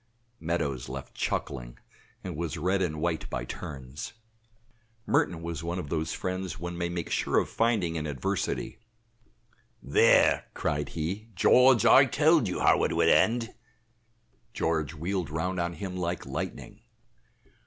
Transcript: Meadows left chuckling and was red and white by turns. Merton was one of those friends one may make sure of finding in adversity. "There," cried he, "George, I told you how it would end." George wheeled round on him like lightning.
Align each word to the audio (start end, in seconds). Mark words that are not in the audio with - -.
Meadows 0.39 0.89
left 0.89 1.13
chuckling 1.13 1.77
and 2.23 2.35
was 2.35 2.57
red 2.57 2.81
and 2.81 2.99
white 2.99 3.29
by 3.29 3.45
turns. 3.45 4.13
Merton 5.05 5.43
was 5.43 5.63
one 5.63 5.77
of 5.77 5.89
those 5.89 6.11
friends 6.11 6.57
one 6.59 6.75
may 6.75 6.89
make 6.89 7.11
sure 7.11 7.37
of 7.37 7.47
finding 7.49 7.95
in 7.97 8.07
adversity. 8.07 8.79
"There," 9.79 10.45
cried 10.55 10.89
he, 10.97 11.27
"George, 11.35 11.85
I 11.85 12.05
told 12.05 12.47
you 12.47 12.61
how 12.61 12.83
it 12.83 12.93
would 12.95 13.09
end." 13.09 13.53
George 14.55 14.95
wheeled 14.95 15.29
round 15.29 15.59
on 15.59 15.73
him 15.73 15.95
like 15.95 16.25
lightning. 16.25 16.81